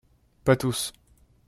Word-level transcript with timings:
Pas 0.45 0.55
tous 0.55 0.91